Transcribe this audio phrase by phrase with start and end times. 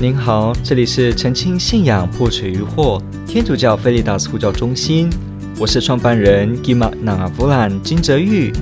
[0.00, 5.10] 您好，这里是澄清信仰破除疑惑天主教菲利达斯呼叫中心，
[5.58, 8.52] 我是创办人 Gima Navavulan 金泽玉。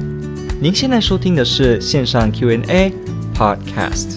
[0.62, 2.90] 您现在收听的是线上 Q&A
[3.34, 4.16] Podcast。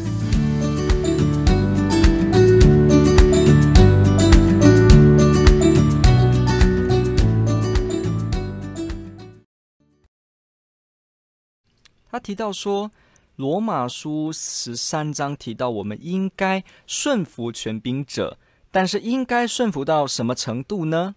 [12.09, 12.89] 他提到说。
[13.39, 18.38] 罗马书十三章提到，我们应该顺服权柄者，
[18.70, 21.16] 但是应该顺服到什么程度呢？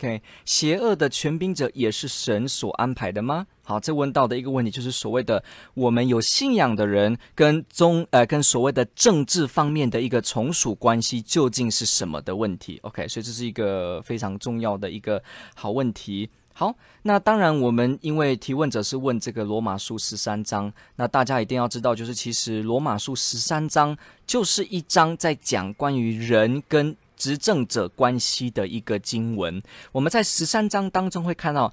[0.00, 3.46] ？OK，邪恶的权柄者也是神所安排的吗？
[3.62, 15.22] 好，这问到的一个问题就是所谓的我们有信仰的人跟宗呃跟所谓的政治方面的一个从属关系究竟是什么的问题？OK，所以这是一个非常重要的一个
[15.54, 16.30] 好问题。
[16.54, 29.62] 好，那当然，我们因为提问者是问这个罗马书十三章，那大家一定要知道，就是其实罗马书十三章就是一章在讲关于人跟执政者关系的一个经文。
[29.92, 31.70] 我们在十三章当中会看到，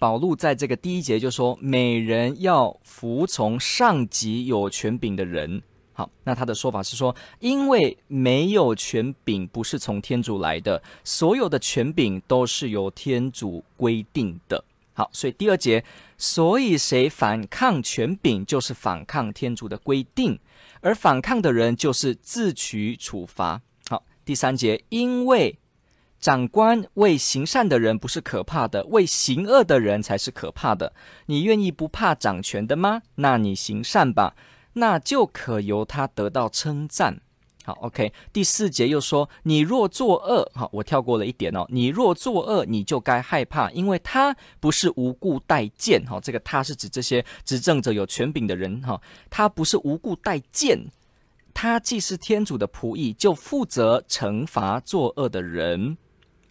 [0.00, 5.62] 保禄在这个第一节就说，每人要服从上级有权柄的人。
[5.92, 14.64] 好，那他的说法是说，因为没有权柄不是从天主来的，所有的权柄都是由天主规定的。
[14.94, 15.84] 好，所以第二节，
[16.18, 20.38] 所以谁反抗权柄，就是反抗天主的规定，
[20.80, 23.62] 而反抗的人就是自取处罚。
[24.24, 25.58] 第三节，因为
[26.20, 30.92] 长官为行善的人不是可怕的，为行恶的人才是可怕的。
[31.26, 33.02] 你愿意不怕掌权的吗？
[33.16, 34.34] 那你行善吧。
[34.74, 37.20] 那就可由他得到称赞。
[37.64, 38.12] 好，OK。
[38.32, 41.66] 第四节又说：“你若作恶，好，我跳过了一点哦。
[41.68, 46.04] 你若作恶，你就该害怕，因为他不是无故待见。
[46.06, 48.80] 好，这个他是指这些执政者有权柄的人。
[48.80, 50.78] 哈，他不是无故待见，
[51.52, 55.96] 他既是天主的仆役，就负责惩罚作恶的人。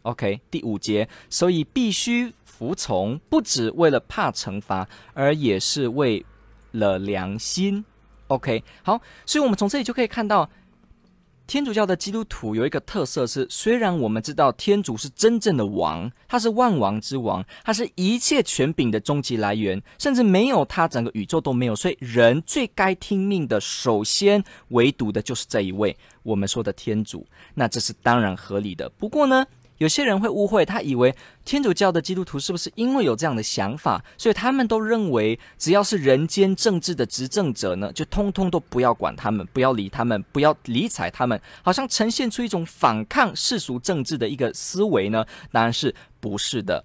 [0.04, 0.40] OK。
[0.50, 6.26] 第五节，所以必须服从，不只为了怕惩罚，而也是为
[6.72, 7.84] 了良心。”
[8.28, 10.48] OK，好，所以我们从这里就可以看到，
[11.50, 28.88] 天主教的基督徒有一个特色是，虽然我们知道天主是真正的王，他是万王之王，他是一切权柄的终极来源，甚至没有他，整个宇宙都没有，所以人最该听命的，首先唯独的就是这一位我们说的天主，那这是当然合理的。
[28.88, 29.44] 不过呢，
[29.80, 45.26] 有些人会误会，他以为天主教的基督徒是不是因为有这样的想法，所以他们都认为只要是人间政治的执政者呢，就通通都不要管他们，不要理他们，不要理睬他们，好像呈现出一种反抗世俗政治的一个思维呢？
[45.52, 46.84] 当然是不是的。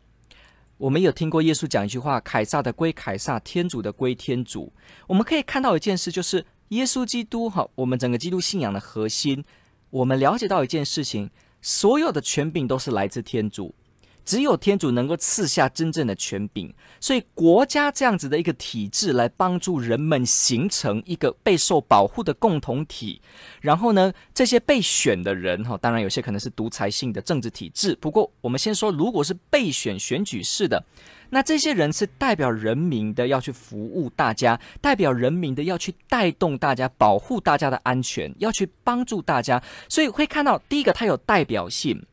[0.79, 4.73] 我们有听过耶稣讲一句话：“凯撒的归凯撒，天主的归天主。”
[5.09, 9.45] 我们可以看到一件事，就是耶稣基督哈，我们整个基督信仰的核心，
[9.91, 11.29] 我们了解到一件事情。
[11.67, 13.75] 所有的权柄都是来自天主，
[14.23, 16.71] 只有天主能够赐下真正的权柄。
[17.01, 23.19] 所以国家这样子的一个体制，来帮助人们形成一个备受保护的共同体。
[23.63, 27.97] 然后呢，这些被选的人哈，当然有些可能是独裁性的政治体制。
[27.99, 30.85] 不过我们先说，如果是备选选举式的。
[31.31, 39.63] 那这些人是代表人民的，要去服务大家；代表人民的，要去带动大家，保护大家的安全，要去帮助大家。
[39.89, 42.05] 所以会看到，第一个，它有代表性。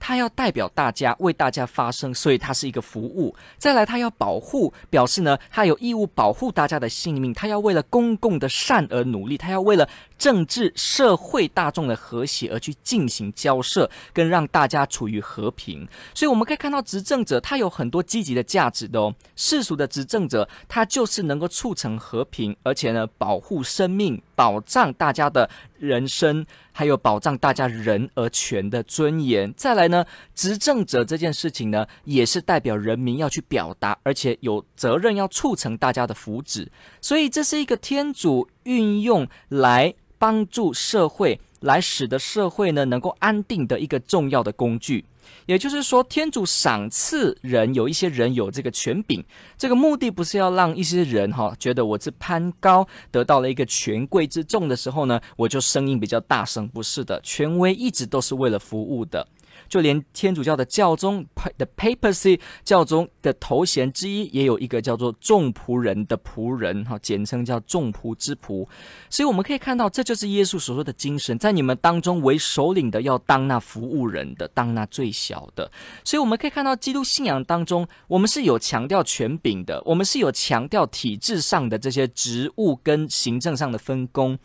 [0.00, 3.34] 他要代表大家，为大家发声，所以他是一个服务。
[3.56, 7.32] 再来，他要保护，表示呢，他有义务保护大家的性命。
[7.34, 15.86] 他要为了公共的善而努力，他要为了政治社会大众的和谐而去进行交涉，跟让大家处于和平。
[16.14, 19.14] 所以我们可以看到，执政者他有很多积极的价值的哦。
[19.36, 25.50] 世俗的执政者，他就是能够促成和平，而且呢，保护生命，保障大家的
[25.80, 26.46] 人生。
[26.78, 29.52] 还有保障大家人而权的尊严。
[29.56, 36.68] 再来呢，执政者这件事情呢，也是代表人民要去表达，而且有责任要促成大家的福祉。
[37.00, 45.04] 所以这是一个天主运用来帮助社会，来使得社会呢能够安定的一个重要的工具。
[45.48, 49.24] 也就是说，天主赏赐人，有一些人有这个权柄，
[49.56, 59.26] 这个目的不是要让一些人哈觉得我是攀高，得到了一个权贵之重的时候呢，我就声音比较大声，不是的，权威一直都是为了服务的。
[59.68, 61.26] 就连天主教的教宗
[61.56, 68.66] 的 Papacy 教宗的头衔之一，也有一个叫做众仆人的仆人，哈，简称叫众仆之仆。
[69.10, 75.70] 所以我们可以看到，这就是耶稣所说的精神，在你们当中为首领的要当那服务人的，当那最小的。
[76.04, 84.38] 所以我们可以看到，基督信仰当中，我们是有强调权柄的，我们是有强调体制上的这些职务跟行政上的分工。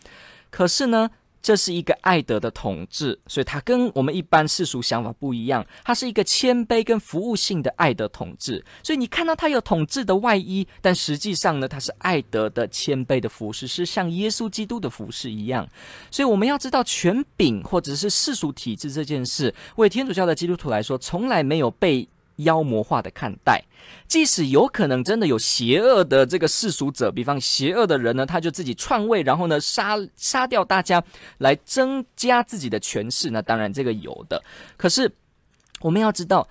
[0.49, 1.09] 可是呢，
[1.43, 5.63] 这是一个爱德的统治，所以它跟我们一般世俗想法不一样。
[5.83, 15.67] 它是一个谦卑跟服务性的爱德统治，所以你看到它有统治的外衣，但实际上呢，它是爱德的谦卑的服饰，是像耶稣基督的服饰一样。
[16.09, 22.07] 所以我们要知道，权柄或者是世俗体制这件事，为天主教的基督徒来说，从来没有被。
[22.37, 23.63] 妖魔化的看待，
[24.07, 31.03] 即使有可能真的有邪恶的这个世俗者，比方邪恶的人呢，他就自己篡位，然后呢杀杀掉大家，
[31.37, 33.29] 来增加自己的权势。
[33.29, 34.43] 那当然这个有的，
[34.77, 35.11] 可是
[35.81, 36.47] 我们要知道，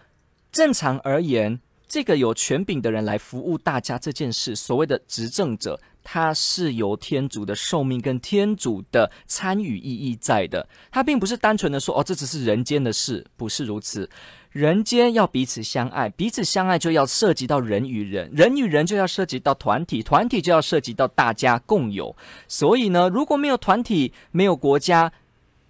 [0.53, 1.59] 正常而言，
[1.89, 14.09] 这个有权柄的人来服务大家这件事，所谓的执政者，他是有天主的受命跟天主的参与意义在的，他并不是单纯的说哦，这只是人间的事，不是如此。
[14.53, 22.15] 人间要彼此相爱，彼此相爱就要涉及到人与人，人与人就要涉及到团体，团体就要涉及到大家共有。
[22.47, 25.11] 所以呢，如果没有团体，没有国家，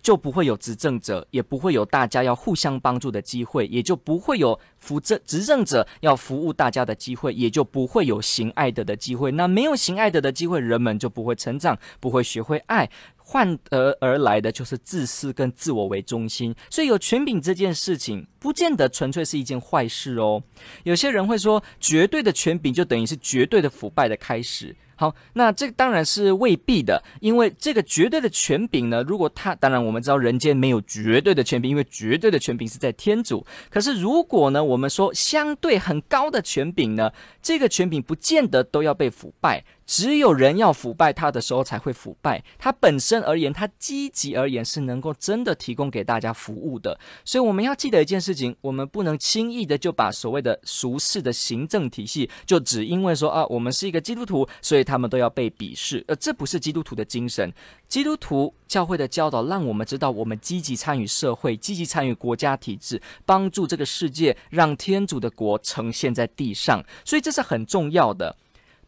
[0.03, 9.31] 就不会有执政者，也不会有大家要互相帮助的机会，也就不会有扶正执政者要服务大家的机会，也就不会有行爱德的机会。
[9.31, 12.91] 那没有行爱德的机会，人们就不会成长，不会学会爱。
[13.25, 20.43] 换得而来的就是自私跟自我为中心，所以有权柄这件事情，不见得纯粹是一件坏事哦。
[20.83, 24.75] 有些人会说，绝对的权柄就等于是绝对的腐败的开始。
[24.95, 33.45] 好，那这个当然是未必的，因为这个绝对的权柄呢，如果他当然我们知道人间没有绝对的权柄，因为绝对的权柄是在天主。
[33.69, 37.11] 可是如果呢，我们说相对很高的权柄呢，
[37.41, 39.65] 这个权柄不见得都要被腐败。
[39.87, 42.43] 只有人要腐败他的时候才会腐败。
[42.59, 46.99] 他本身而言，他积极而言是能够真的提供给大家服务的。
[47.25, 56.05] 所以我们要记得一件事情：我们不能轻易的就把所谓的俗世的行政体系，就只因为说啊，我们是一个基督徒，所以他们都要被鄙视。
[56.09, 57.53] 呃这不是基督徒的精神。
[57.89, 66.83] 基督徒教会的教导让我们知道，我们积极参与社会，积极参与国家体制，帮助这个世界，让天主的国呈现在地上。
[67.05, 68.37] 所以这是很重要的。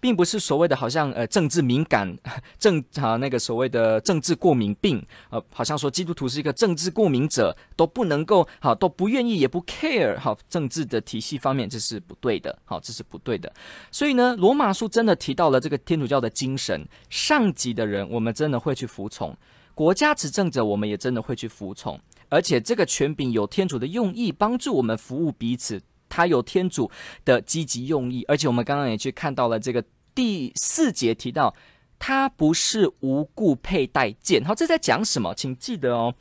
[0.05, 2.15] 并不是所谓的好像呃政治敏感
[2.61, 13.51] 政啊那个所谓的政治过敏病呃好像说基督徒是一个政治过敏者都不能够好都不愿意也不 care 好政治的体系方面这是不对的好这是不对的
[13.91, 19.35] 所以呢罗马书真的提到了这个天主教的精神上级的人我们真的会去服从
[19.75, 21.99] 国家执政者我们也真的会去服从
[22.29, 25.81] 而且这个权柄有天主的用意帮助我们服务彼此
[26.11, 26.89] 他有天主
[27.25, 29.83] 的积极用意而且我们刚刚也去看到了这个。
[30.15, 31.55] 第四节提到，
[31.99, 34.45] 他不是无故佩戴剑。
[34.45, 35.35] 好，这在讲什么？
[35.35, 36.15] 请记得哦。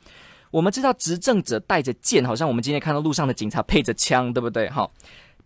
[0.50, 4.70] 我们知道执政者带着剑，好像我们今天看到路上的警察配着枪，对不对？
[4.70, 4.92] 好，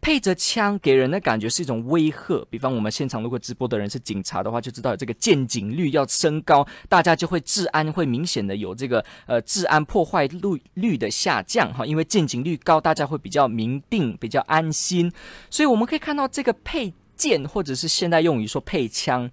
[0.03, 2.47] 配着枪给人的感觉是一种威吓。
[2.51, 11.87] 比方我们现场如果直播的人是警察的话，就知道这个见警率要升高，大家就会治安会明显的有这个呃治安破坏率率的下降哈。
[11.87, 15.11] 因为见警率高，大家会比较明定，比较安心。
[15.49, 16.93] 所以我们可以看到这个配。
[17.19, 19.31] 剑，或者是现在用于说配枪，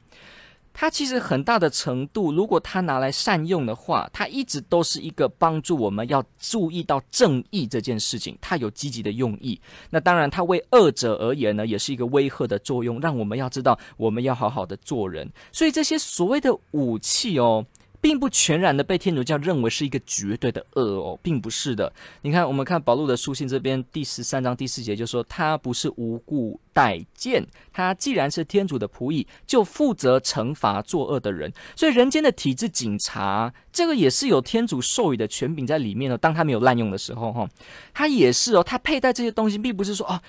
[0.73, 9.57] 它其实很大的程度，如果它拿来善用的话，它一直都是一个帮助我们要注意到正义这件事情，它有积极的用意。
[9.89, 15.31] 那当然，它为恶者而言呢，也是一个威吓的作用，让我们要知道我们要好好的做人。
[15.53, 17.65] 所以这些所谓的武器哦。
[18.05, 21.91] 并不全然的被天主教认为是一个绝对的恶哦，并不是的。
[22.21, 27.43] 你看，我们看保禄的书信这边第十三章第四节就说，他不是无故待见，
[27.73, 31.51] 他既然是天主的仆役，就负责惩罚作恶的人。
[31.75, 36.15] 所以人间的体制警察，这个也是有天主授予的权柄在里面的。
[36.15, 37.49] 当他没有滥用的时候，哈，
[37.91, 40.21] 他也是哦，他佩戴这些东西，并不是说哦。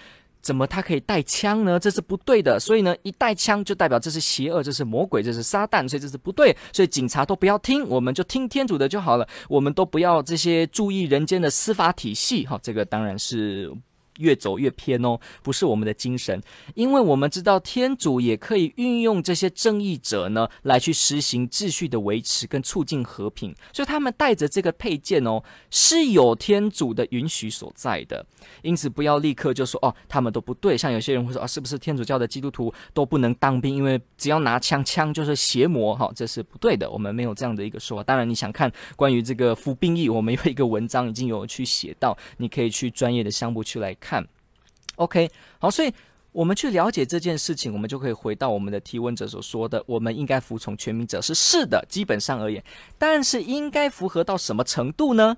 [0.47, 1.77] 怎么他可以带枪呢？
[1.81, 2.61] 这是不对的。
[2.61, 6.57] 所以呢，一带枪就代表这是邪恶，这是魔鬼，这是撒旦，所以这是不对。
[6.73, 9.27] 所以警察都不要听，我们就听天主的就好了。
[9.49, 12.47] 我们都不要这些注意人间的司法体系。
[12.47, 13.73] 哈，这个当然是。
[14.19, 16.41] 越走越偏哦，不是我们的精神，
[16.75, 28.25] 因为我们知道天主也可以运用这些正义者呢，来去实行秩序的维持跟促进和平，所以他们带着这个配件哦，是有天主的允许所在的，
[28.63, 38.03] 因此不要立刻就说哦，他们都不对，像有些人会说啊，是不是天主教的基督徒都不能当兵，因为只要拿枪，枪就是邪魔，哈，这是不对的，我们没有这样的一个说法。
[38.03, 44.06] 当然，你想看关于这个服兵役，我们有一个文章已经有去写到，你可以去专业的项目去来看。
[44.07, 44.25] 看
[44.95, 45.93] ，OK，好，所以
[46.31, 52.63] 我们去了解这件事情，我们就可以回到我们的提问者所说的，我们应该服从权柄者是是的，基本上而言，
[52.97, 55.37] 但是应该符合到什么程度呢？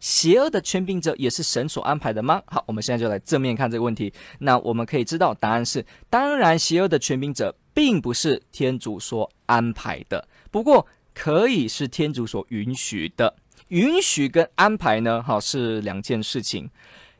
[0.00, 2.42] 邪恶的权柄者也是神所安排的吗？
[2.46, 4.12] 好，我们现在就来正面看这个问题。
[4.38, 10.28] 那我们可以知道答案是，当然，邪恶的权柄者并不是天主所安排的。
[10.50, 13.34] 不过，可以是天主所允许的。
[13.68, 16.70] 允许跟安排呢，好，是两件事情。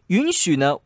[0.08, 0.76] 允许呢，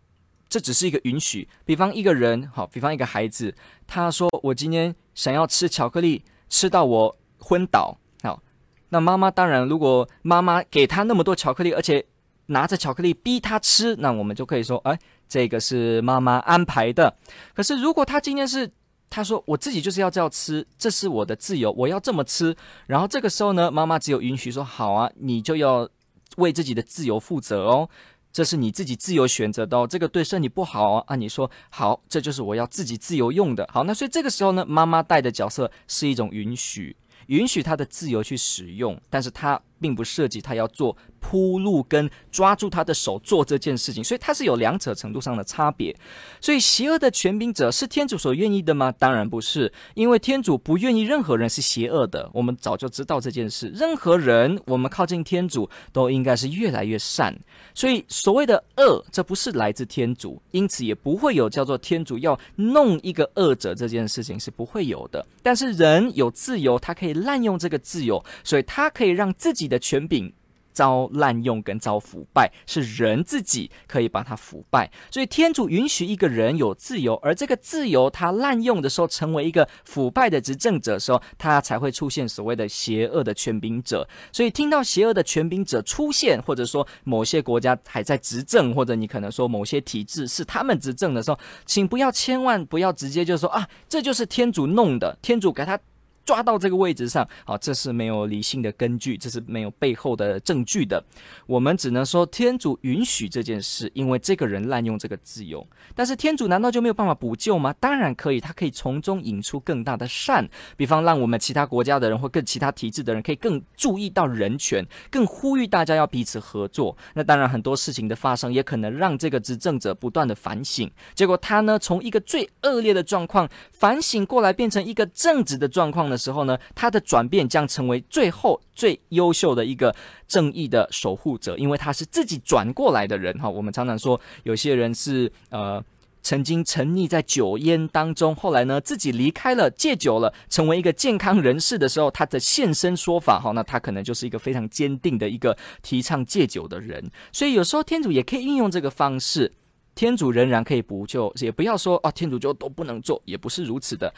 [0.50, 1.48] 这只是一个允许。
[1.64, 3.54] 比方一个人，好，比方一个孩子，
[3.86, 8.42] 他说：“我今天想要吃巧克力，吃到我昏倒。”好，
[8.88, 12.04] 那妈妈当然，如果妈妈给他那么多巧克力，而且
[12.46, 17.16] 拿着巧克力逼他吃，那我们就可以说：“哎，这个是妈妈安排的。”
[17.54, 18.68] 可是如果他今天是
[19.08, 22.56] 他说：“我自己就是要这样吃，这是我的自由，我要这么吃。”
[22.88, 25.88] 然后这个时候呢，妈妈只有允许说：“好啊，你就要
[26.36, 27.88] 为自己的自由负责哦，
[28.32, 33.68] 这是你自己自由选择的哦，这个对身体不好啊。”啊，你说好，这就是我要自己自由用的。
[33.72, 36.96] 好，那所以这个时候呢，妈妈带的角色是一种允许，
[37.26, 40.96] 允许他的自由去使用，但是他并不涉及他要做。
[41.20, 45.94] 铺路跟抓住他的手做这件事情，所以他是有两者程度上的差别。
[46.40, 48.90] 所以邪恶的权柄者是天主所愿意的吗？
[48.98, 52.28] 当然不是，因为天主不愿意任何人是邪恶的。
[52.32, 53.70] 我们早就知道这件事。
[53.74, 57.38] 任何人，我们靠近天主都应该是越来越善。
[57.74, 65.24] 所以所谓的恶，这不是来自天主，因此也不会有叫做天主要弄一个恶者这件事情是不会有的。
[65.42, 70.32] 但是人有自由，他可以滥用这个自由，所以他可以让自己的权柄。
[70.72, 84.08] 遭滥用跟遭腐败，是人自己可以把它腐败，所以天主允许一个人有自由，而这个自由他滥用的时候，成为一个腐败的执政者的时候，他才会出现所谓的邪恶的权柄者。
[84.32, 95.78] 所以听到邪恶的权柄者出现，或者说某些国家还在执政，或者你可能说某些体制是他们执政的时候，请不要千万不要直接就说啊，这就是天主弄的，天主给他。
[96.24, 101.02] 抓到这个位置上，好，这是没有理性的根据，这是没有背后的证据的。
[101.46, 105.66] 我们只能说天主允许这件事，因为这个人滥用这个自由。
[105.94, 107.74] 但是天主难道就没有办法补救吗？
[107.80, 116.96] 当然可以，他可以从中引出更大的善，比方让我们其他国家的人或更其他体制的人可以更注意到人权，更呼吁大家要彼此合作。
[117.14, 126.16] 那当然很多事情的发生也可能让这个执政者不断的反省，结果他呢，从一个最恶劣的状况反省过来，变成一个正直的状况呢。
[126.20, 129.92] 时候呢，他的转变将成为最后最优秀的一个
[130.28, 133.48] 正义的守护者，因为他是自己转过来的人哈。
[133.48, 135.82] 我们常常说，有些人是呃
[136.22, 147.10] 曾经沉溺在酒烟当中，后来呢自己离开了戒酒了，成为一个健康人士的时候，他的现身说法哈，那他可能就是一个非常坚定的一个提倡戒酒的人。
[147.32, 149.50] 所以有时候天主也可以运用这个方式，
[149.94, 154.12] 天主仍然可以补救，也不要说啊，天主就都不能做，也不是如此的。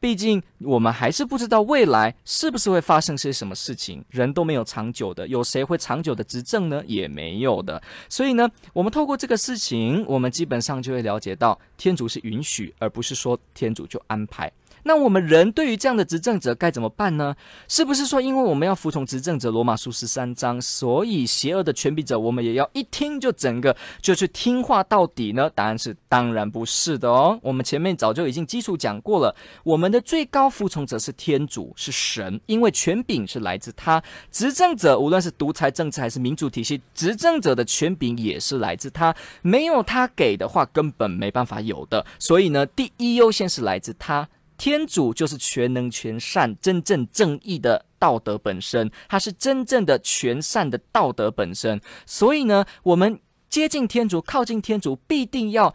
[0.00, 4.02] 毕竟，我们还是不知道未来是不是会发生些什么事情。
[4.08, 6.82] 人都没有长久的，有谁会长久的执政呢？
[6.86, 7.80] 也没有的。
[8.08, 14.50] 所以呢，我们透过这个事情，我们基本上就会了解到，天主是允许，而不是说天主就安排。
[14.84, 17.34] 那我们人对于这样的执政者该怎么办呢？
[17.68, 25.50] 是不是说，因为我们要服从执政者罗马书十三章，所以邪恶的权柄者我们也要一听就整个就去听话到底呢？
[25.54, 27.38] 答案是当然不是的哦。
[27.42, 29.34] 我们前面早就已经基础讲过了，
[29.64, 34.02] 我们的最高服从者是天主，是神，因为权柄是来自他。
[34.30, 42.04] 执政者无论是独裁政治还是民主体系，执政者的权柄也是来自他，没有他给的话，根本没办法有的。
[42.18, 44.28] 所以呢，第一优先是来自他。
[44.60, 51.80] 天主就是全能、全善、真正正义的道德本身，他是真正的全善的道德本身。
[52.04, 55.74] 所以呢，我们接近天主、靠近天主，必定要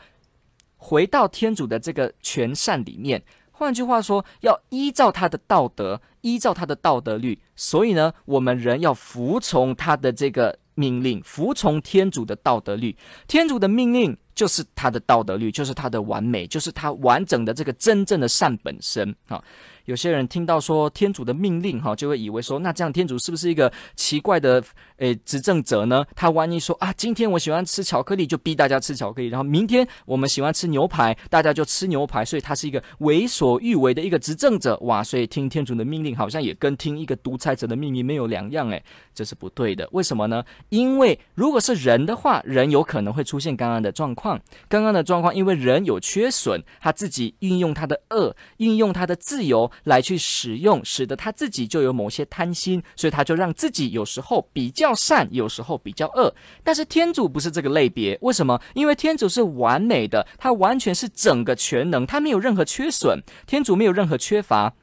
[0.77, 3.24] 回到天主的这个全善里面。
[3.50, 7.39] 换句话说，要依照他的道德，依照他的道德律。
[7.56, 12.96] 所以呢，我们人要服从他的这个命令，服从天主的道德律。
[13.27, 14.15] 天主的命令。
[14.36, 19.42] 就是他的道德律，就是他的完美，就是他完整的这个真正的善本身啊。
[19.86, 24.62] 有些人听到说天主的命令，哈，就会以为说，那这样天主是不是一个奇怪的
[24.98, 26.04] 诶执政者呢？
[26.15, 35.04] 他万一说啊，今天我喜欢吃巧克力，就逼大家吃巧克力，然后明天我们喜欢吃牛排，大家就吃牛排，所以他是一个为所欲为的一个执政者，哇！
[35.04, 39.88] 所以听天主的命令，好像也跟听一个独裁者的命令没有两样，诶，这是不对的。
[39.92, 40.44] 为什么呢？
[40.70, 49.72] 因为如果是人的话，人有可能会出现刚刚的状况，况刚刚的状况，因为人有缺损，他自己运用他的恶，运用他的自由。
[49.84, 56.34] 来去使用，使得他自己就有某些贪心，所以他就让自己有时候比较善，有时候比较恶。
[56.63, 58.60] 但是天主不是这个类别，为什么？
[58.74, 64.74] 因为天主是完美的，他完全是整个全能，他没有任何缺损，天主没有任何缺乏，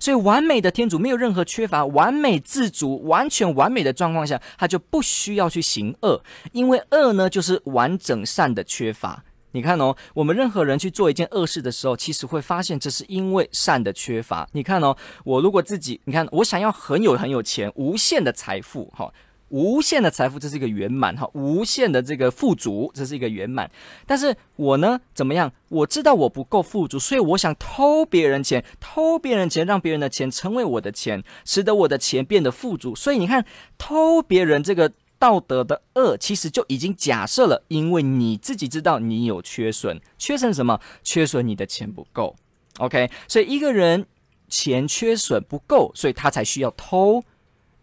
[0.00, 9.24] 所以完美的天主没有任何缺乏，完美自主，完全完美的状况下，他就不需要去行恶，因为恶呢就是完整善的缺乏。
[9.52, 14.46] 你看哦，我们任何人去做一件恶事的时候，其实会发现这是因为善的缺乏。
[14.52, 19.12] 你看哦，我如果自己，你看我想要很有很有钱，无限的财富，哈。
[19.48, 23.70] 无限的财富，这是一个圆满哈；无限的这个富足，这是一个圆满。
[24.06, 25.52] 但是我呢，怎么样？
[25.68, 32.94] 我知道我不够富足，所以我想偷别人钱，偷别人钱，让别人的钱成为我的钱，使得我的钱变得富足。
[32.94, 33.44] 所以你看，
[33.78, 40.78] 偷别人这个道德的恶，其实就已经假设了，因为你自己知道你有缺损，缺损什么？
[41.02, 42.36] 缺损你的钱不够。
[42.78, 44.06] OK，所以一个人
[44.48, 47.24] 钱缺损不够，所以他才需要偷。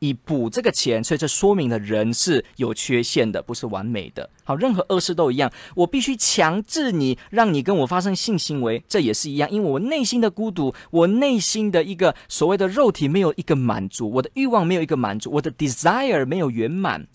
[0.05, 4.29] 以补这个钱，所以这说明了人是有缺陷的，不是完美的。
[4.43, 17.07] 好，任何恶事都一样，我必须强制你，让你跟我发生性行为，这也是一样，因为我内心的孤独，我内心的一个所谓的肉体没有一个满足，我的欲望没有一个满足，我的 desire 没有圆满，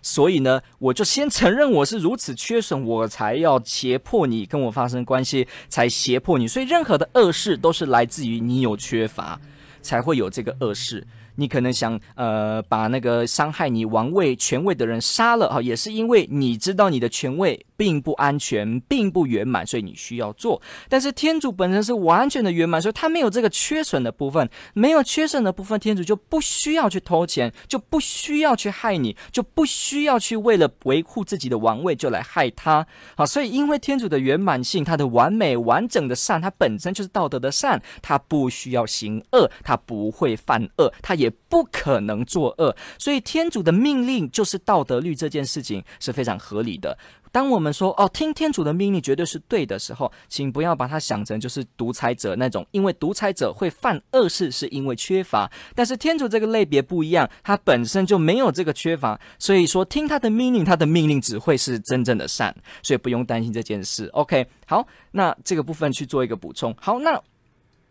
[0.00, 6.48] 所以呢，我就先承认我是如此缺损，我才要胁迫你跟我发生关系，才胁迫你。
[6.48, 9.38] 所以任何的恶事都是来自于你有缺乏，
[9.82, 11.06] 才会有这个恶事。
[11.40, 20.60] 你可能想，呃，把那个伤害你王位权位的人杀了哈，也是因为你知道你的权位并不安全，并不圆满，所以你需要做。
[20.86, 32.86] 但是天主本身是完全的圆满，所以他没有这个缺损的部分，没有缺损的部分，天主就不需要去偷钱，就不需要去害你，就不需要去为了维护自己的王位就来害他。
[33.16, 46.98] 好，所以因为天主的圆满性，他的完美完整的善，他本身就是道德的善，他不需要行恶，他不会犯恶，他也不可能作恶，所以天主的命令就是道德律，这件事情是非常合理的。
[47.32, 64.06] 当我们说哦，听天主的命令绝对是对的时候，请不要把它想成就是独裁者那种，因为独裁者会犯恶事是因为缺乏，但是天主这个类别不一样，他本身就没有这个缺乏，所以说听他的命令，他的命令只会是真正的善，所以不用担心这件事。
[64.06, 66.74] OK，好，那这个部分去做一个补充。
[66.80, 67.20] 好，那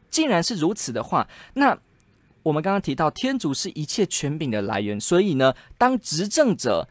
[0.10, 1.77] 既然是如此的话，那
[2.43, 6.89] 我们刚刚提到天主是一切权柄的来源，所以呢，当执政者。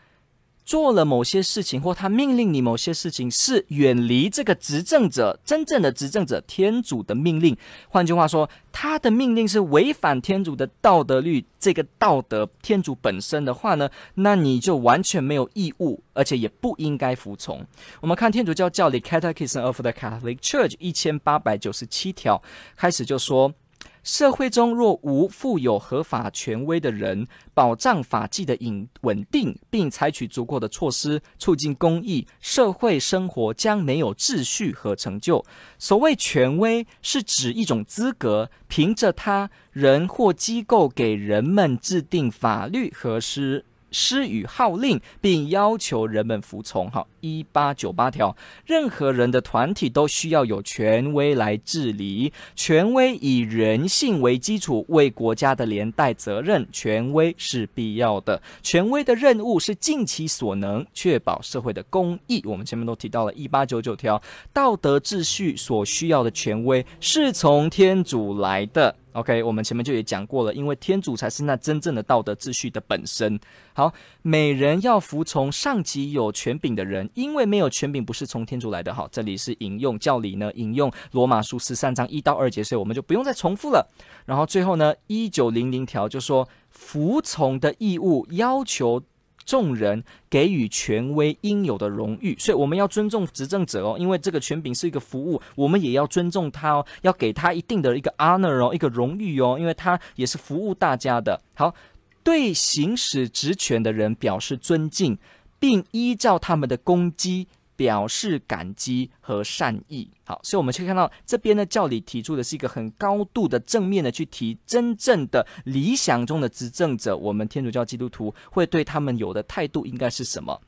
[0.68, 7.56] 做了某些事情，或他命令你某些事情，是远离这个执政者真正的执政者天主的命令。
[7.88, 17.64] 换句话说，他的命令是违反天主的道德律，这个道德天主本身的话呢，那你就完全没有义务，而且也不应该服从。
[18.02, 22.42] 我们看天主教教理 Catechism of the Catholic Church 一千八百九十七条
[22.76, 23.54] 开始就说。
[24.02, 35.44] 社会中若无富有合法权威的人，保障法纪的稳稳定，并采取足够的措施促进公益，社会生活将没有秩序和成就。
[35.78, 46.90] 所谓权威，是指一种资格，凭着他人或机构给人们制定法律和施施予号令，并要求人们服从。
[46.90, 47.06] 哈。
[47.20, 58.40] 一八九八条，任何人的团体都需要有权威来治理，权威以人性为基础，为国家的连带责任，权威是必要的。
[58.62, 62.40] 权威的任务是尽其所能，确保社会的公义。
[62.46, 64.22] 我们前面都提到了一八九九条，
[64.52, 68.94] 道德秩序所需要的权威是从天主来的。
[69.18, 73.38] OK，我们前面就也讲过了，因为天主才是那真正的道德秩序的本身。
[73.72, 77.10] 好，每人要服从上级有权柄的人。
[77.14, 83.84] 因为没有权柄不是从天主来的，好，这里是引用教理呢，引用罗马书十三章一到二节，所以我们就不用再重复了。
[84.24, 89.02] 然后最后呢，一九零零条就说服从的义务要求
[89.48, 101.40] 众人给予权威应有的荣誉，所以我们要尊重执政者哦，因为这个权柄是一个服务，我们也要尊重他哦，要给他一定的一个 honor 哦，一个荣誉哦，因为他也是服务大家的。
[101.54, 101.74] 好，
[102.22, 105.16] 对行使职权的人表示尊敬。
[105.60, 110.10] 并依照他们的攻击表示感激和善意。
[110.24, 120.60] 好，所以我们可以看到这边的教理提出的是一个很高度的正面的去提真正的理想中的执政者，我们天主教基督徒会对他们有的态度应该是什么？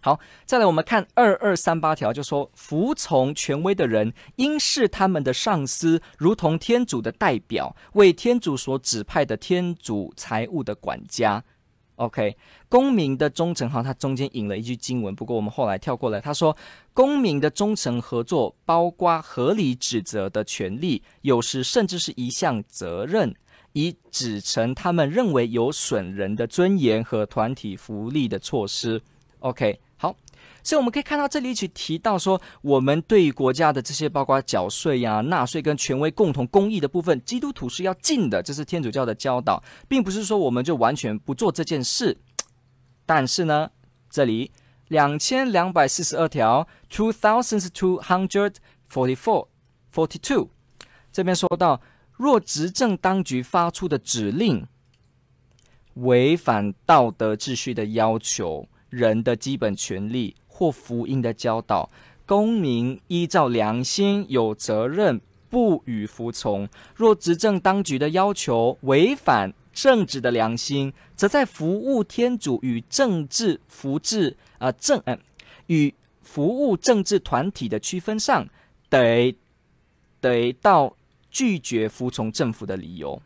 [0.00, 11.44] 好，再来我们看二二三八条，就说服从权威的人应视他们的上司如同天主的代表，为天主所指派的天主财物的管家。
[11.96, 12.36] OK，
[12.68, 16.20] 公民的忠诚，哈，他中间引了一句经文，不过我们后来跳过来。
[16.20, 16.56] 他说，
[16.92, 23.34] 公民的忠诚合作包括合理指责的权利，有时甚至是一项责任，
[23.74, 29.00] 以指成他们认为有损人的尊严和团体福利的措施。
[29.38, 29.80] OK。
[30.64, 42.16] 所以我们可以看到，这里去提到说，我们对于国家的这些包括缴税呀、纳税跟权威共同公益的部分，基督徒是要尽的，这是天主教的教导，并不是说我们就完全不做这件事。
[43.04, 43.70] 但是呢，
[44.08, 44.50] 这里
[44.88, 48.54] 两千两百四十二条，two thousand two hundred
[48.90, 49.48] forty four
[49.94, 50.48] forty two。
[51.12, 51.82] 这边说到，
[52.16, 54.66] 若执政当局发出的指令
[55.94, 61.90] 违反道德秩序的要求、人的基本权利或福音的教导，
[62.24, 66.68] 公民依照良心有责任不予服从。
[66.94, 75.18] 若执政当局的要求违反政治的良心，则在服务天主与政治福祉啊政嗯
[75.66, 78.46] 与服务政治团体的区分上，
[78.88, 79.34] 得
[80.20, 80.94] 得到。
[81.36, 83.20] 拒绝服从政府的理由，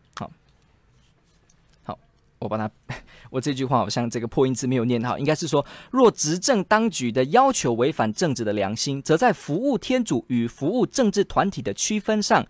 [2.38, 2.70] 我把它，
[3.31, 12.46] 我这句话好像这个破音字没有念好，应该是说，若执政当局的要求违反政治的良心，则在服务天主与服务政治团体的区分上，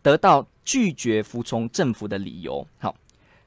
[0.00, 2.66] 得到拒绝服从政府的理由。
[2.78, 2.94] 好，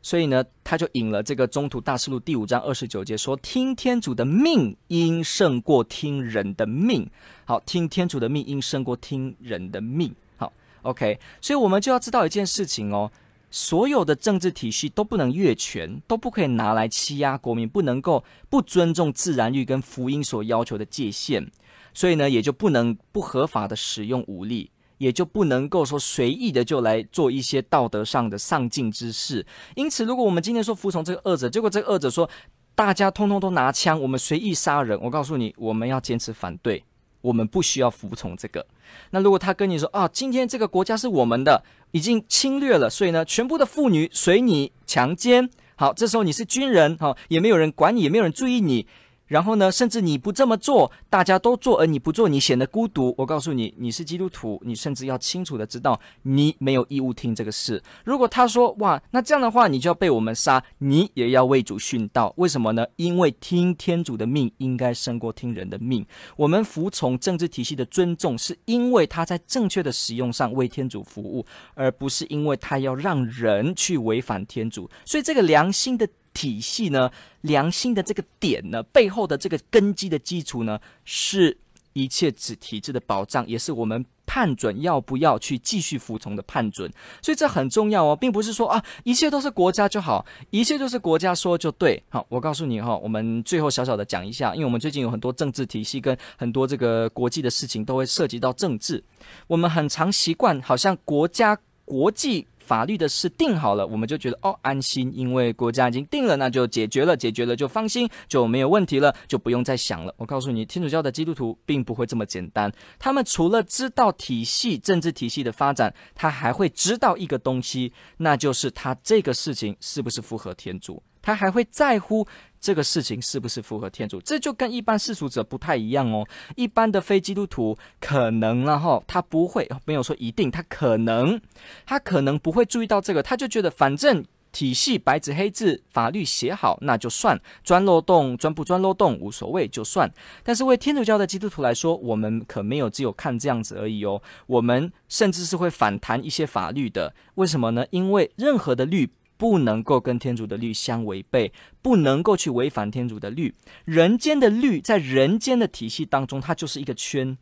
[0.01, 7.09] 所以呢，他就引了这个《中途大事录》第五章二十九节，说：“听天主的命，应胜过听人的命。”
[7.45, 10.13] 好，听天主的命，应胜过听人的命。
[10.37, 13.11] 好 OK，所以我们就要知道一件事情哦，
[13.55, 21.49] 所有的政治体系都不能越权，都不可以拿来欺压国民，不能够不尊重自然律跟福音所要求的界限，
[21.93, 29.45] 所以呢，也就不能不合法的使用武力，也就不能够说随意的就来做一些道德上的上进之事。
[29.75, 32.29] 因此，如果我们今天说服从这个恶者，结果这个恶者说
[32.75, 36.83] 大家通通都拿枪，我们随意杀人，我告诉你，我们要坚持反对。
[37.21, 38.63] 我们不需要服从这个。
[39.09, 41.63] 那如果他跟你说啊，今天这个国家是我们的，
[41.95, 45.49] 已经侵略了，所以呢，全部的妇女随你强奸。
[45.77, 48.85] 好，这时候你是军人，好，也没有人管你，也没有人注意你。
[49.27, 53.13] 然后呢，甚至你不这么做，大家都做，而你不做，你显得孤独。
[53.17, 57.81] 我告诉你，你是基督徒，你甚至要清楚的知道，你没有义务听这个事。
[58.03, 62.33] 如果他说哇，那这样的话，你就要被我们杀，你也要为主殉道。
[62.37, 62.85] 为什么呢？
[62.97, 66.05] 因为听天主的命应该胜过听人的命。
[66.37, 74.89] 我们服从政治体系的尊重，是因为他在正确的使用上为天主服务，而不是因为他要让人去违反天主。
[75.03, 76.07] 所以这个良心的。
[76.35, 77.09] 体系呢，
[77.41, 81.57] 良心的这个点呢，背后的这个根基的基础呢，是
[81.93, 86.91] 一切子体制的保障，也是我们判准要不要去继续服从的判准。
[87.21, 92.03] 所以这很重要哦，并不是说啊，一切都是国家就好，一切都是国家说就对。
[92.09, 99.01] 好，我告诉你哈，我们最后小小的讲一下，因为我们最近有很多政治体系跟很多这个国际的事情都会涉及到政治，
[99.47, 102.45] 我们很常习惯好像国家国际。
[102.65, 110.13] 法律的事定好了，我们就觉得哦安心，因为国家已经定了，那就解决了，解决了就放心，就没有问题了，就不用再想了。
[110.17, 122.27] 我告诉你，天主教的基督徒并不会这么简单，他们除了知道体系、政治体系的发展，他还会知道一个东西，那就是他这个事情是不是符合天主，他还会在乎。
[122.65, 124.19] 这个事情是不是符合天主？
[124.21, 126.27] 这就跟一般世俗者不太一样哦。
[126.55, 131.39] 一般的非基督徒可能，然后他不会，没有说一定，他可能，
[131.85, 140.11] 他可能不会注意到这个，他就觉得反正体系白纸黑字，法律写好那就算，钻漏洞钻不钻漏洞无所谓，就算。
[140.43, 147.13] 但是为天主教的基督徒来说，我们可没有只有看这样子而已哦，我们甚至是会反弹一些法律的。
[147.35, 147.85] 为什么呢？
[147.91, 149.11] 因为任何的律。
[149.37, 153.53] 不能够跟天主的律相违背，不能够去违反天主的律。
[153.85, 157.37] 人间的律在人间的体系当中，它就是一个圈。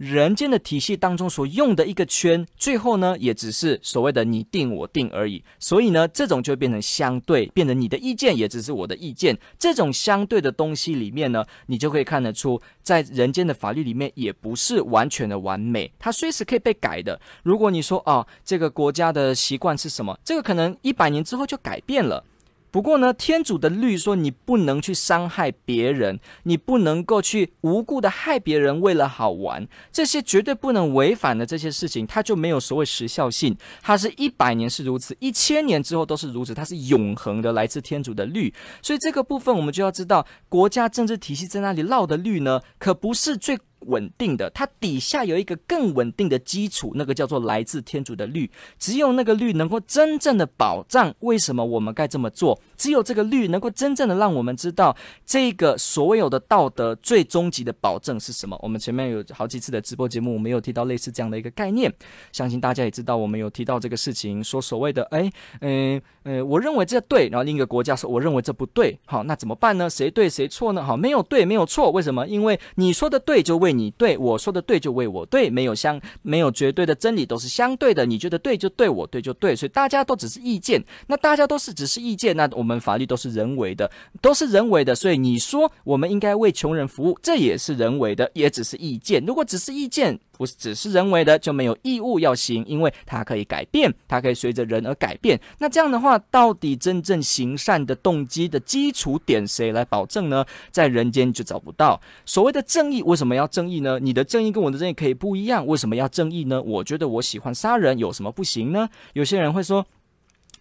[0.00, 5.44] 人间的体系当中所用的一个圈，最后呢，也只是所谓的你定我定而已。
[5.58, 9.38] 所以呢，这种就变成相对，变成你的意见也只是我的意见。
[9.58, 17.20] 这种相对的东西里面呢，你就可以看得出，在人间的法律里面也不是完全的完美，它随时可以被改的。
[17.42, 22.24] 如果你说哦，这个国家的习惯是什么，这个可能一百年之后就改变了。
[22.70, 33.56] 不过呢，天主的律说你不能去伤害别人，你不能够去无故的害别人，为了好玩，这些绝对不能违反的这些事情，它就没有所谓时效性。
[33.82, 38.52] 它是一百年是如此，一千年之后都是如此，它是永恒的来自天主的律。
[38.82, 43.58] 所以这个部分我们就要知道，国家政治体系在那里绕的律呢，可不是最。
[43.86, 48.50] 稳定的，它底下有一个更稳定的基础，那个叫做来自天主的律。
[48.78, 52.60] 只有那个律能够真正的保障为什么我们该这么做。
[52.76, 58.58] 只有这个律能够真正的让我们知道这个所有的道德最终极的保证是什么。
[58.62, 61.92] 我们前面有好几次的直播节目，我们有提到类似这样的一个概念，
[62.32, 69.88] 相信大家也知道，我们有提到这个事情，说所谓的哎，嗯呃，我认为这对，然后另一个国家说我认为这不对，好，那怎么办呢？
[69.88, 70.82] 谁对谁错呢？
[70.82, 72.26] 好，没有对，没有错，为什么？
[72.26, 78.04] 因为你说的对就为你对，我说的对就为我对，没有相没有绝对的真理，都是相对的。
[78.06, 80.84] 你觉得对就对，我对就对，所以大家都只是意见。
[81.06, 84.94] 那大家都是只是意见，那我们法律都是人为的，都是人为的。
[84.94, 89.24] 所以你说我们应该为穷人服务，这也是人为的，也只是意见。
[89.26, 95.38] 如果只是意见，不是只是人为的，就没有义务要行，因为它可以改变，它可以随着人而改变。
[95.58, 100.42] 那这样的话，到底真正行善的动机的基础点谁来保证呢？
[100.70, 102.00] 在人间就找不到。
[102.24, 103.98] 所谓的正义，为什么要正义呢？
[104.00, 106.62] 你的正义跟我的正义可以不一样，为什么要正义呢？
[106.62, 108.88] 我觉得我喜欢杀人，有什么不行呢？
[109.12, 109.84] 有些人会说，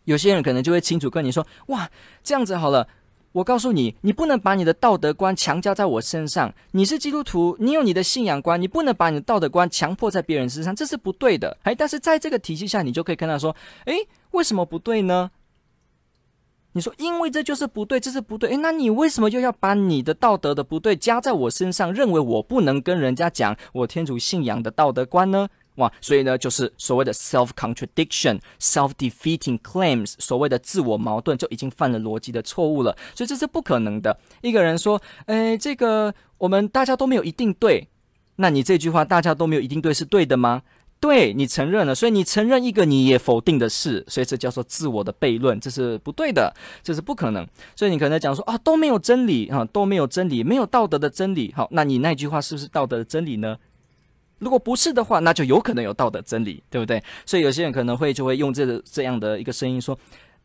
[0.04, 1.90] 有些人可能就会清楚跟你说，哇，
[2.22, 2.86] 这样子好了。
[3.32, 6.52] 我告诉你，你不能把你的道德观强加在我身上。
[6.72, 11.56] 你是基督徒，你有你的信仰观，你不能把你的道德观强迫在别人身上，这是不对的。
[11.64, 13.96] 哎，但是在这个体系下，你就可以跟他说：哎，
[14.32, 15.30] 为什么不对呢？
[16.72, 18.52] 你说，因为这就是不对，这是不对。
[18.54, 25.50] 哎，那你为什么又要把你的道德的不对加在我身上，认为我不能跟人家讲我天主信仰的道德观呢？
[25.80, 32.96] 哇，所以呢，就是所谓的 self-contradiction、self-defeating claims，所谓的自我矛盾，就已经犯了逻辑的错误了。
[33.16, 34.20] 所以这是不可能的。
[34.42, 37.88] 一个人说：“诶，这个我们大家都没有一定对。”
[38.38, 40.62] 那你这句话“大家都没有一定对”是对的吗？
[41.02, 47.48] 对，你承认了，所以你承认一个你也否定的事，所以这叫做自我的悖论，这是不对的，这是不可能。
[47.74, 51.54] 所以你可能讲说啊，都没有真理啊，都没有真理，没有道德的真理。
[51.56, 53.58] 好，那你那句话是不是道德的真理呢？
[54.40, 57.02] 如果不是的话，那就有可能有道德真理，对不对？
[57.26, 59.98] 所以有些人可能会就会用这个这样的一个声音说：“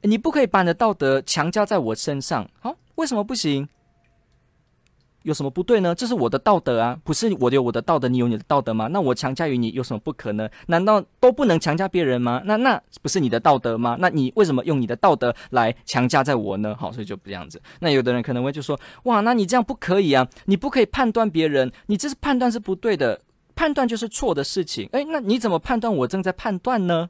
[0.03, 3.69] 你不可以把你的道德强加在我身上。”好，为什么不行？
[5.23, 5.95] 有什么不对呢？
[5.95, 8.89] 这是我的道德啊，不是我有我的道德，你有你的道德吗？
[8.89, 10.47] 那我强加于你有什么不可呢？
[10.67, 12.43] 难道都不能强加别人吗？
[12.45, 13.97] 那那不是你的道德吗？
[13.99, 16.77] 那你为什么用你的道德来强加在我呢？
[16.79, 17.59] 好，所以就不这样子。
[17.81, 23.19] 那有的人可能会就说：“哇，那你这样不可以啊，你不可以判断别人，你这是判断是不对的。”
[23.55, 27.09] 判断就是错的事情，诶，那你怎么判断我正在判断呢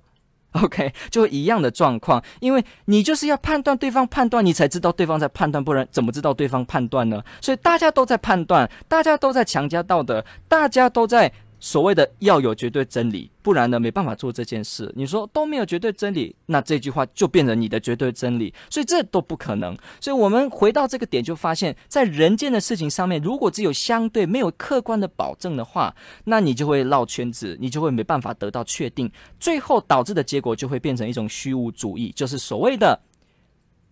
[0.52, 7.22] ？OK，就一样的状况，因为你就是要判断对方判断，你才知道对方在判断，不然怎么知道对方判断呢？
[7.40, 11.32] 所以大家都在判断，大家都在强加道德，大家都在。
[11.64, 14.92] 所谓的要有绝对真理，不然呢没办法做这件事。
[14.94, 19.74] 你说都没有绝对真理，那这句话就变成你的绝对真理，所以这都不可能。
[19.98, 33.00] 所以我们回到这个点，就发现，在人间的事情上面，如果只有相对没有客观的保证的话，那你就会绕圈子，你就会没办法得到确定，最后导致的结果就会变成一种虚无主义，就是所谓的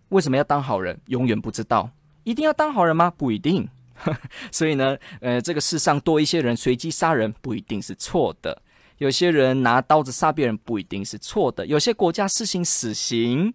[0.09, 0.95] 为什么要当好人？
[1.07, 1.89] 永远不知道，
[2.23, 3.11] 一定要当好人吗？
[3.17, 3.67] 不一定。
[4.51, 8.61] 所以呢，呃，这个世上多一些人随机杀人不一定是错的，
[8.97, 13.53] 有些人拿刀子杀别人不一定是错的，有些国家施行死刑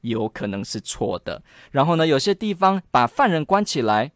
[0.00, 4.12] 有可能是错的，然后呢，有些地方把犯人关起来，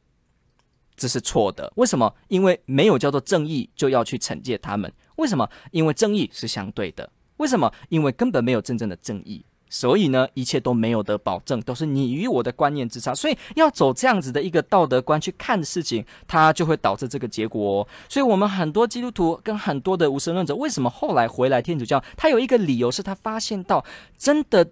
[0.96, 1.72] 这是错的。
[1.76, 2.14] 为什么？
[2.28, 4.92] 因为没有叫做正义就要去惩戒他们。
[5.16, 5.48] 为什么？
[5.70, 7.10] 因为正义是相对的。
[7.36, 7.72] 为什么？
[7.88, 9.44] 因为根本没有真正的正义。
[9.70, 13.14] 所以呢，一切都没有得保证，都是你与我的观念之差。
[13.14, 17.86] 所以要走这样子的一个道德观去看事情，它就会导致这个结果。
[18.08, 22.02] 所以，我们很多基督徒跟很多的无神论者，为什么后来回来天主教？
[22.16, 23.84] 他有一个理由是他发现到
[24.16, 24.68] 真的。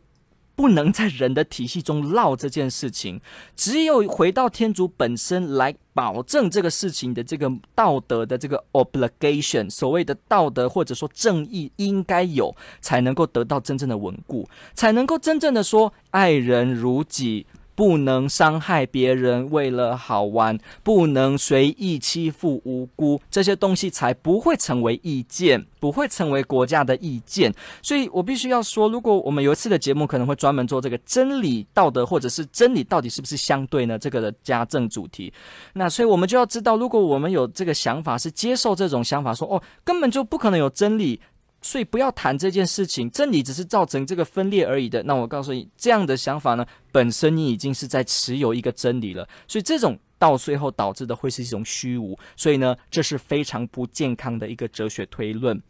[0.57, 3.21] 不能在人的体系中绕这件事情，
[3.55, 17.47] 只有回到天主本身来保证这个事情的这个道德的这个 obligation，所谓的道德或者说正义应该有，才能够得到真正的稳固，才能够真正的说爱人如己。
[17.77, 27.55] 不能伤害别人，为了好玩，不能随意欺负无辜，这些东西才不会成为意见，不会成为国家的意见。
[27.83, 33.99] 所以我必须要说，如果我们有一次的节目，可能会专门做这个真理、道德，或者是真理到底是不是相对呢？
[33.99, 35.33] 这个的家政主题。
[35.75, 41.21] 那所以我们就要知道，如果我们有这个想法，是接受这种想法，说哦，根本就不可能有真理。
[41.67, 45.03] 所以不要谈这件事情，真理只是造成这个分裂而已的。
[45.03, 49.29] 那我告诉你，这样的想法呢，本身你已经是在持有一个真理了。
[49.49, 52.17] 所以这种到最后导致的会是一种虚无。
[52.37, 55.61] 所以呢，这是非常不健康的一个哲学推论。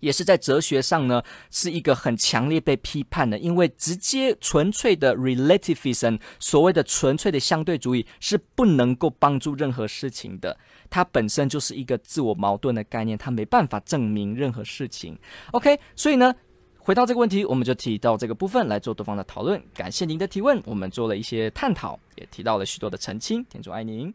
[0.00, 10.58] 也是在哲学上呢，是一个很强烈被批判的，因为直接纯粹的 relativism，所谓的纯粹的相对主义，是不能够帮助任何事情的。
[10.88, 15.18] 它本身就是一个自我矛盾的概念，它没办法证明任何事情。
[15.52, 16.34] OK，所以呢，
[16.78, 19.62] 回到这个问题，我们就提到这个部分来做多方的讨论。
[19.74, 23.44] 感谢您的提问，我们做了一些探讨，也提到了许多的澄清。
[23.44, 24.14] 天主爱您。